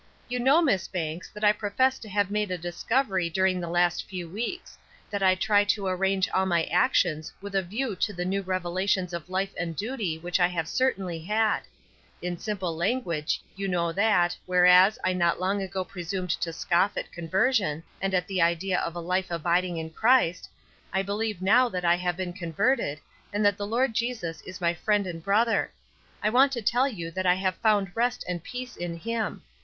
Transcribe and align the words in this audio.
"You 0.27 0.39
know, 0.39 0.63
Miss 0.63 0.87
Banks, 0.87 1.29
that 1.29 1.43
I 1.43 1.51
profess 1.51 1.99
to 1.99 2.09
have 2.09 2.31
made 2.31 2.49
a 2.49 2.57
discovery 2.57 3.29
during 3.29 3.59
the 3.61 3.69
last 3.69 4.03
few 4.09 4.27
weeks; 4.27 4.75
that 5.11 5.21
I 5.21 5.35
try 5.35 5.63
to 5.65 5.85
arrange 5.85 6.27
all 6.29 6.47
my 6.47 6.63
actions 6.73 7.31
with 7.39 7.53
a 7.53 7.61
view 7.61 7.95
to 7.97 8.11
the 8.11 8.25
new 8.25 8.41
revelations 8.41 9.13
of 9.13 9.29
life 9.29 9.53
and 9.59 9.75
duty 9.75 10.17
which 10.17 10.39
I 10.39 10.47
have 10.47 10.67
certainly 10.67 11.19
had; 11.19 11.59
in 12.19 12.35
simple 12.39 12.75
language 12.75 13.43
you 13.55 13.67
know 13.67 13.91
that, 13.91 14.35
whereas, 14.47 14.97
I 15.03 15.13
not 15.13 15.39
long 15.39 15.61
ago 15.61 15.85
presumed 15.85 16.31
to 16.31 16.51
scoff 16.51 16.97
at 16.97 17.11
conversion, 17.11 17.83
and 18.01 18.15
at 18.15 18.25
the 18.25 18.41
idea 18.41 18.79
of 18.79 18.95
a 18.95 18.99
life 19.01 19.29
abiding 19.29 19.77
in 19.77 19.91
Christ, 19.91 20.49
I 20.91 21.03
believe 21.03 21.43
now 21.43 21.69
that 21.69 21.85
I 21.85 21.93
have 21.97 22.17
been 22.17 22.33
converted, 22.33 22.99
and 23.31 23.45
that 23.45 23.55
the 23.59 23.67
Lord 23.67 23.93
Jesus 23.93 24.41
is 24.47 24.59
my 24.59 24.73
Friend 24.73 25.05
and 25.05 25.21
Brother; 25.23 25.71
I 26.23 26.31
want 26.31 26.51
to 26.53 26.61
tell 26.63 26.87
you 26.87 27.11
that 27.11 27.27
I 27.27 27.35
have 27.35 27.53
found 27.57 27.95
rest 27.95 28.25
and 28.27 28.43
peace 28.43 28.75
in 28.75 28.97
him. 28.97 29.43